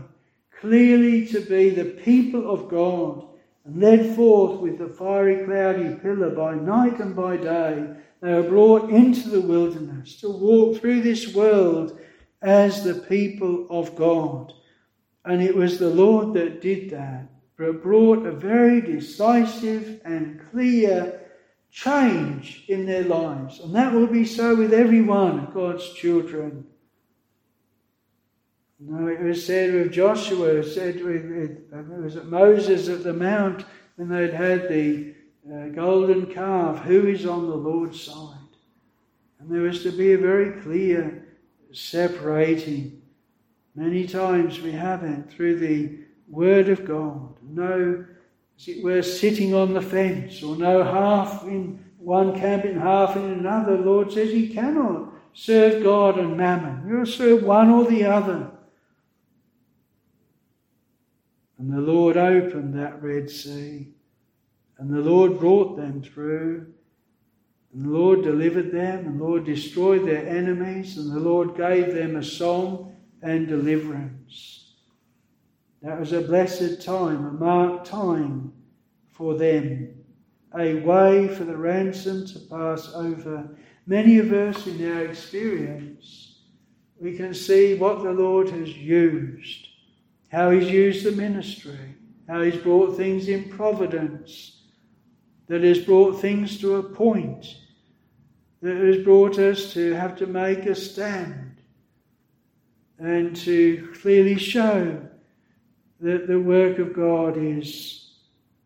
[0.61, 3.27] clearly to be the people of God,
[3.65, 7.87] and led forth with the fiery cloudy pillar by night and by day.
[8.21, 11.99] They are brought into the wilderness to walk through this world
[12.43, 14.53] as the people of God.
[15.25, 21.21] And it was the Lord that did that, it brought a very decisive and clear
[21.71, 23.61] change in their lives.
[23.61, 26.67] And that will be so with every one of God's children.
[28.83, 33.67] No, it was said with Joshua, it said with, it was Moses at the mount
[33.97, 35.15] when they'd had the
[35.53, 38.39] uh, golden calf, who is on the Lord's side?
[39.39, 41.27] And there was to be a very clear
[41.73, 43.03] separating.
[43.75, 47.35] Many times we have it through the Word of God.
[47.43, 48.05] No,
[48.59, 53.15] as it were, sitting on the fence, or no half in one camp and half
[53.17, 53.77] in another.
[53.77, 56.89] The Lord says you cannot serve God and mammon.
[56.89, 58.51] You'll serve one or the other.
[61.61, 63.89] And the Lord opened that Red Sea.
[64.79, 66.73] And the Lord brought them through.
[67.75, 69.07] And the Lord delivered them.
[69.07, 70.97] And the Lord destroyed their enemies.
[70.97, 74.73] And the Lord gave them a song and deliverance.
[75.83, 78.55] That was a blessed time, a marked time
[79.11, 79.97] for them.
[80.59, 83.51] A way for the ransom to pass over.
[83.87, 86.39] Many of us in our experience,
[86.99, 89.70] we can see what the Lord has used
[90.31, 91.95] how he's used the ministry,
[92.29, 94.63] how he's brought things in providence,
[95.49, 97.57] that has brought things to a point,
[98.63, 101.57] that has brought us to have to make a stand
[102.99, 105.01] and to clearly show
[106.01, 108.13] that the work of God is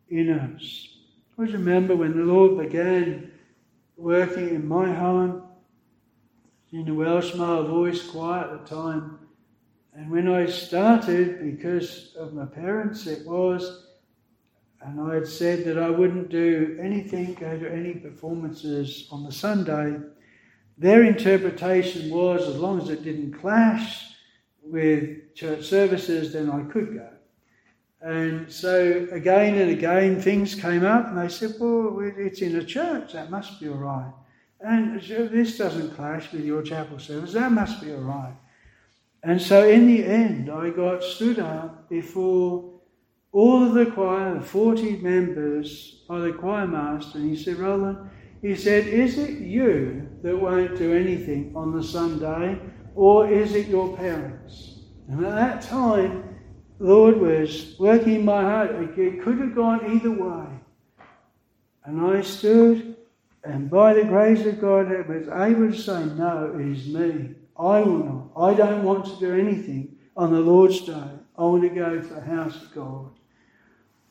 [0.09, 0.89] in us.
[1.37, 3.31] I remember when the Lord began
[3.97, 5.43] working in my home,
[6.71, 9.19] in the Welsh male voice choir at the time,
[9.95, 13.87] and when I started, because of my parents, it was,
[14.81, 19.31] and I had said that I wouldn't do anything, go to any performances on the
[19.31, 19.97] Sunday.
[20.77, 24.11] Their interpretation was as long as it didn't clash
[24.61, 27.09] with church services, then I could go.
[28.01, 32.63] And so again and again things came up, and they said, Well, it's in a
[32.65, 34.11] church, that must be all right.
[34.59, 38.33] And this doesn't clash with your chapel service, that must be all right.
[39.25, 42.79] And so in the end, I got stood up before
[43.31, 48.07] all of the choir, 40 members, by the choir master, and he said, Roland,
[48.43, 52.59] he said, Is it you that won't do anything on the Sunday,
[52.93, 54.81] or is it your parents?
[55.09, 56.23] And at that time,
[56.77, 58.75] Lord was working in my heart.
[58.95, 60.45] It could have gone either way.
[61.83, 62.95] And I stood,
[63.43, 67.35] and by the grace of God, I was able to say, No, it is me.
[67.57, 68.51] I will not.
[68.51, 71.09] I don't want to do anything on the Lord's day.
[71.37, 73.11] I want to go to the house of God.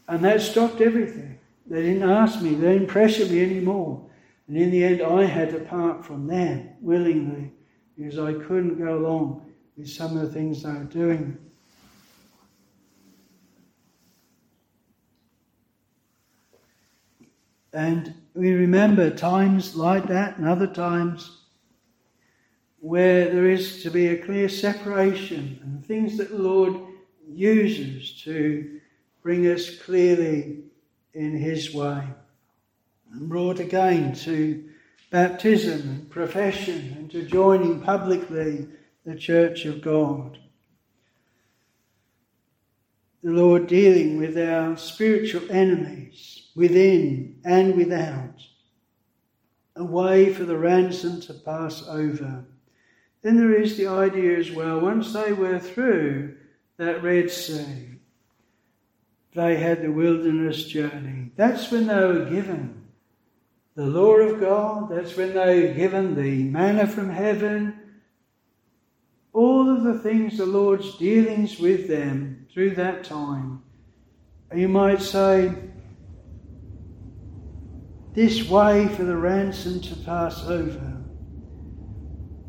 [0.09, 1.39] And that stopped everything.
[1.67, 4.05] They didn't ask me, they didn't pressure me anymore.
[4.49, 7.53] And in the end, I had to part from them willingly
[7.97, 11.39] because I couldn't go along with some of the things they were doing.
[17.73, 21.44] And we remember times like that and other times
[22.85, 26.77] where there is to be a clear separation and things that the Lord
[27.27, 28.79] uses to
[29.23, 30.65] bring us clearly
[31.15, 32.07] in His way.
[33.11, 34.69] And brought again to
[35.11, 38.69] baptism and profession and to joining publicly
[39.07, 40.39] the Church of God.
[43.23, 48.43] The Lord dealing with our spiritual enemies within and without.
[49.75, 52.45] A way for the ransom to pass over.
[53.25, 56.37] Then there is the idea as well, once they were through
[56.77, 57.99] that Red Sea,
[59.35, 61.33] they had the wilderness journey.
[61.35, 62.85] That's when they were given
[63.77, 64.91] the law of God.
[64.91, 67.81] That's when they were given the manna from heaven.
[69.33, 73.63] All of the things the Lord's dealings with them through that time.
[74.55, 75.55] You might say,
[78.13, 80.94] this way for the ransom to pass over.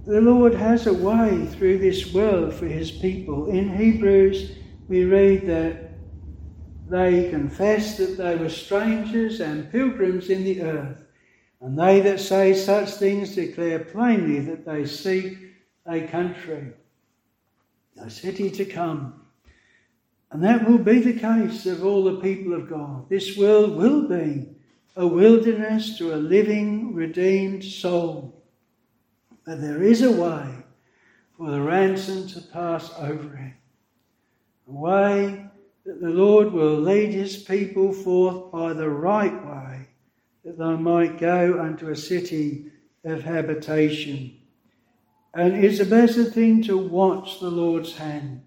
[0.06, 3.48] The Lord has a way through this world for his people.
[3.48, 4.52] In Hebrews,
[4.88, 5.94] we read that
[6.88, 11.04] they confessed that they were strangers and pilgrims in the earth.
[11.60, 15.40] And they that say such things declare plainly that they seek
[15.88, 16.74] a country,
[18.00, 19.22] a city to come.
[20.30, 23.10] And that will be the case of all the people of God.
[23.10, 24.50] This world will be
[24.96, 28.35] a wilderness to a living, redeemed soul.
[29.46, 30.56] But there is a way
[31.38, 33.54] for the ransom to pass over him,
[34.68, 35.46] A way
[35.86, 39.88] that the Lord will lead his people forth by the right way,
[40.44, 42.72] that they might go unto a city
[43.04, 44.36] of habitation.
[45.36, 48.42] And it's a blessed thing to watch the Lord's hand.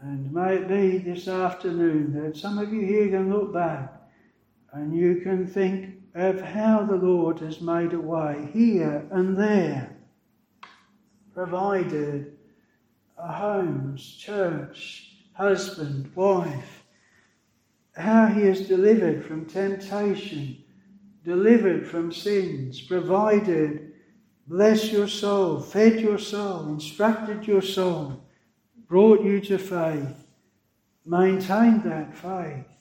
[0.00, 3.92] And may it be this afternoon that some of you here can look back
[4.72, 9.96] and you can think of how the Lord has made a way here and there,
[11.32, 12.36] provided
[13.16, 16.84] a homes, church, husband, wife,
[17.94, 20.64] how He has delivered from temptation,
[21.24, 23.92] delivered from sins, provided,
[24.46, 28.24] blessed your soul, fed your soul, instructed your soul,
[28.88, 30.24] brought you to faith,
[31.04, 32.79] maintained that faith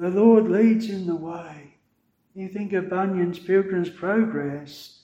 [0.00, 1.74] the Lord leads in the way.
[2.34, 5.02] You think of Bunyan's Pilgrim's Progress.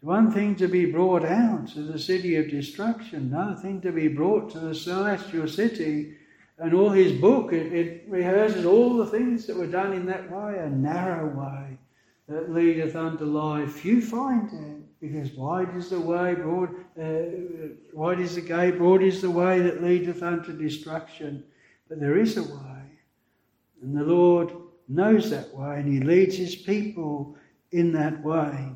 [0.00, 4.08] One thing to be brought out to the city of destruction, another thing to be
[4.08, 6.16] brought to the celestial city.
[6.58, 10.30] And all his book, it, it rehearses all the things that were done in that
[10.30, 11.76] way, a narrow way
[12.28, 13.72] that leadeth unto life.
[13.72, 19.02] Few find it, because wide is the way, broad, uh, wide is the gate, broad
[19.02, 21.44] is the way that leadeth unto destruction.
[21.90, 22.73] But there is a way.
[23.84, 24.50] And the Lord
[24.88, 27.36] knows that way and He leads His people
[27.70, 28.70] in that way.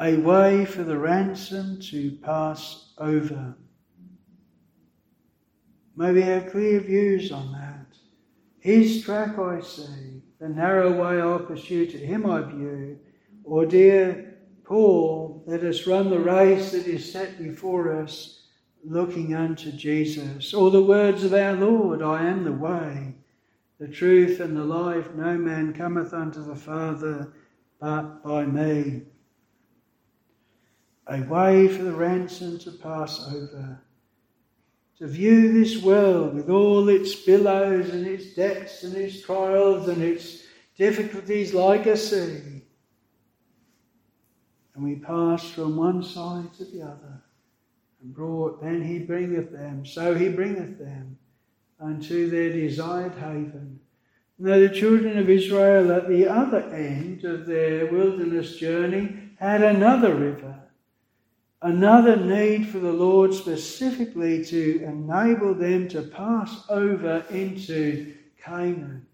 [0.00, 3.54] A way for the ransom to pass over.
[5.96, 7.94] May we have clear views on that.
[8.58, 12.98] His track I see, the narrow way I pursue, to him I view.
[13.44, 18.39] Or dear Paul, let us run the race that is set before us
[18.84, 23.14] looking unto Jesus, or the words of our Lord, I am the way,
[23.78, 25.14] the truth, and the life.
[25.14, 27.32] No man cometh unto the Father
[27.80, 29.02] but by me.
[31.06, 33.80] A way for the ransom to pass over.
[34.98, 40.02] To view this world with all its billows and its depths and its trials and
[40.02, 40.42] its
[40.76, 42.62] difficulties like a sea.
[44.74, 47.22] And we pass from one side to the other
[48.02, 51.18] and brought, then he bringeth them, so he bringeth them
[51.78, 53.80] unto their desired haven.
[54.38, 60.14] Now the children of Israel at the other end of their wilderness journey had another
[60.14, 60.58] river,
[61.60, 69.06] another need for the Lord specifically to enable them to pass over into Canaan.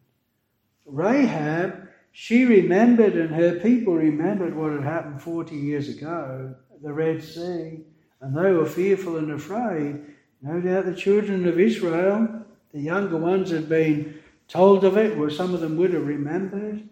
[0.84, 7.22] Rahab, she remembered and her people remembered what had happened 40 years ago, the Red
[7.22, 7.84] Sea
[8.20, 10.00] and they were fearful and afraid.
[10.42, 15.30] No doubt the children of Israel, the younger ones, had been told of it, or
[15.30, 16.88] some of them would have remembered,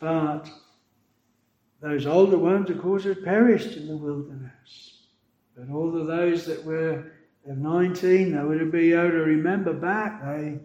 [0.00, 0.48] but
[1.80, 5.02] those older ones, of course, had perished in the wilderness.
[5.56, 7.12] But all of those that were
[7.48, 10.22] of 19, they would have been able to remember back.
[10.24, 10.58] They,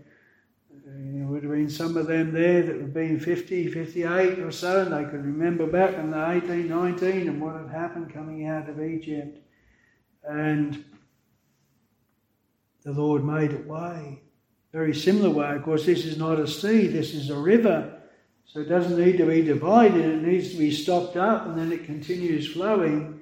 [0.85, 4.51] there would have been some of them there that would have been 50, 58 or
[4.51, 8.47] so, and they could remember back in the 18, 19 and what had happened coming
[8.47, 9.42] out of Egypt.
[10.27, 10.83] And
[12.83, 14.21] the Lord made a way.
[14.71, 15.55] Very similar way.
[15.55, 18.01] Of course, this is not a sea, this is a river.
[18.45, 21.71] So it doesn't need to be divided, it needs to be stopped up and then
[21.71, 23.19] it continues flowing.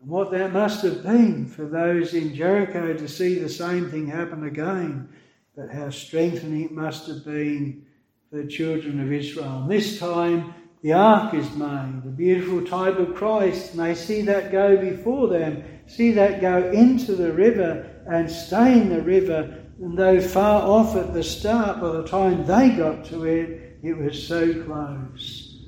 [0.00, 4.06] And what that must have been for those in Jericho to see the same thing
[4.06, 5.08] happen again,
[5.56, 7.86] but how strengthening it must have been
[8.30, 9.62] for the children of Israel.
[9.62, 10.54] And this time,
[10.84, 15.28] the ark is made, a beautiful type of Christ, and they see that go before
[15.28, 19.64] them, see that go into the river and stay in the river.
[19.80, 23.96] And though far off at the start, by the time they got to it, it
[23.96, 25.64] was so close.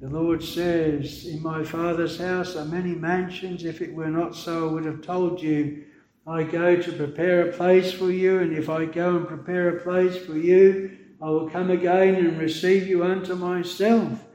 [0.00, 3.64] The Lord says, In my Father's house are many mansions.
[3.64, 5.84] If it were not so, I would have told you.
[6.26, 9.80] I go to prepare a place for you, and if I go and prepare a
[9.80, 14.26] place for you, I will come again and receive you unto myself.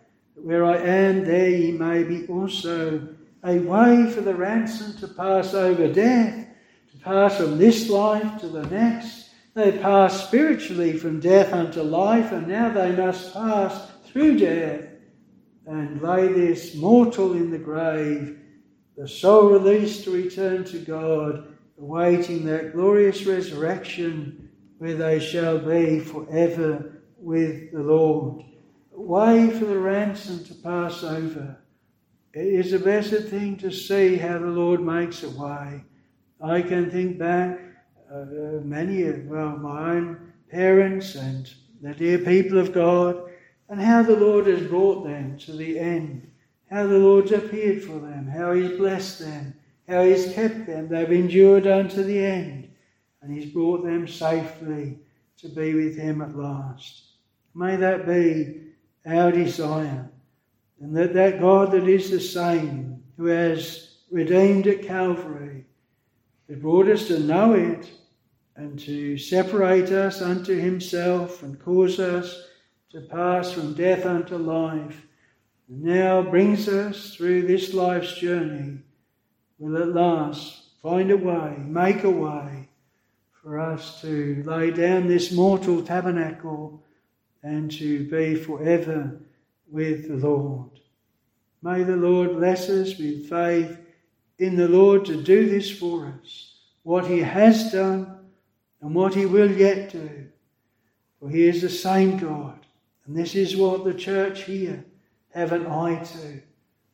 [0.45, 3.07] Where I am, there ye may be also.
[3.43, 6.47] A way for the ransom to pass over death,
[6.91, 9.31] to pass from this life to the next.
[9.55, 14.83] They pass spiritually from death unto life, and now they must pass through death
[15.65, 18.37] and lay this mortal in the grave,
[18.95, 26.01] the soul released to return to God, awaiting that glorious resurrection where they shall be
[26.01, 28.45] forever with the Lord.
[28.97, 31.57] Way for the ransom to pass over.
[32.33, 35.83] It is a blessed thing to see how the Lord makes a way.
[36.41, 37.59] I can think back
[38.11, 38.25] uh,
[38.63, 43.29] many of well, my own parents and the dear people of God
[43.67, 46.31] and how the Lord has brought them to the end,
[46.69, 49.55] how the Lord's appeared for them, how He's blessed them,
[49.89, 50.87] how He's kept them.
[50.87, 52.69] They've endured unto the end,
[53.21, 54.99] and He's brought them safely
[55.37, 57.03] to be with Him at last.
[57.53, 58.61] May that be
[59.05, 60.09] our desire,
[60.79, 65.65] and that that God that is the same, who has redeemed at Calvary,
[66.49, 67.89] has brought us to know it
[68.55, 72.47] and to separate us unto Himself and cause us
[72.91, 75.05] to pass from death unto life,
[75.67, 78.79] and now brings us through this life's journey,
[79.59, 82.69] will at last find a way, make a way
[83.41, 86.81] for us to lay down this mortal tabernacle
[87.45, 89.21] and to be forever
[89.69, 90.71] with the Lord.
[91.61, 93.77] May the Lord bless us with faith
[94.39, 98.17] in the Lord to do this for us, what He has done
[98.81, 100.27] and what He will yet do.
[101.19, 102.65] For He is the same God
[103.05, 104.83] and this is what the church here
[105.35, 106.41] have an eye to.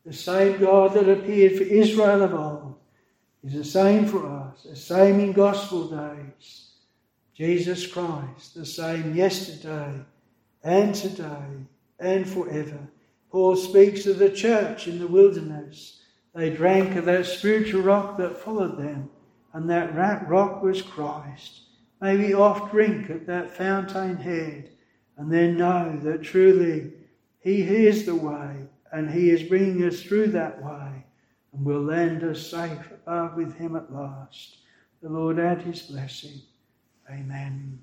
[0.05, 2.75] The same God that appeared for Israel of old
[3.45, 6.71] is the same for us, the same in gospel days.
[7.33, 10.01] Jesus Christ, the same yesterday
[10.63, 11.65] and today
[11.99, 12.79] and forever.
[13.31, 16.01] Paul speaks of the church in the wilderness.
[16.35, 19.09] They drank of that spiritual rock that followed them,
[19.53, 19.95] and that
[20.27, 21.61] rock was Christ.
[22.01, 24.71] May we oft drink at that fountain head
[25.17, 26.93] and then know that truly
[27.41, 28.55] He is the way
[28.91, 31.05] and He is bringing us through that way
[31.53, 34.57] and will land us safe above with Him at last.
[35.03, 36.41] The Lord add His blessing.
[37.09, 37.79] Amen.